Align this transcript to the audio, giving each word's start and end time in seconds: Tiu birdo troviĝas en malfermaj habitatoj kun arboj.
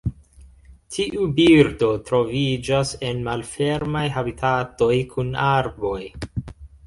Tiu 0.93 1.25
birdo 1.39 1.89
troviĝas 2.07 2.93
en 3.11 3.21
malfermaj 3.27 4.03
habitatoj 4.15 4.93
kun 5.15 5.29
arboj. 5.51 6.01